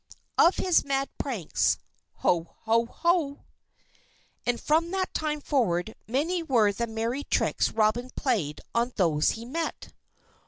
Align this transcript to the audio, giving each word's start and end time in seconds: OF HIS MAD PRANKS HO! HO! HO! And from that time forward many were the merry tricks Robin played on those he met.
OF 0.39 0.55
HIS 0.55 0.83
MAD 0.83 1.09
PRANKS 1.19 1.77
HO! 2.23 2.55
HO! 2.61 2.87
HO! 2.87 3.45
And 4.47 4.59
from 4.59 4.89
that 4.89 5.13
time 5.13 5.39
forward 5.39 5.93
many 6.07 6.41
were 6.41 6.71
the 6.73 6.87
merry 6.87 7.23
tricks 7.23 7.69
Robin 7.69 8.09
played 8.09 8.61
on 8.73 8.93
those 8.95 9.29
he 9.33 9.45
met. 9.45 9.93